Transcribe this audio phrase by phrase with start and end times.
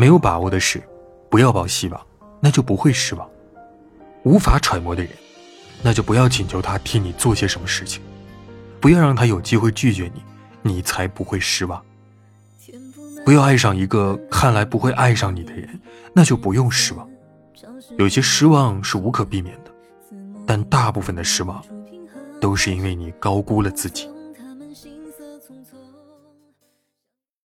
[0.00, 0.82] 没有把握的事
[1.28, 2.06] 不要抱希望
[2.40, 3.28] 那就不会失望。
[4.22, 5.12] 无法揣摩的人
[5.82, 8.00] 那就不要请求他替你做些什么事情。
[8.80, 10.22] 不要让他有机会拒绝你
[10.62, 11.84] 你才不会失望。
[13.26, 15.68] 不要爱上一个看来不会爱上你的人
[16.14, 17.06] 那就不用失望。
[17.98, 19.70] 有些失望是无可避免的
[20.46, 21.62] 但大部分的失望
[22.40, 24.08] 都是因为你高估了自己。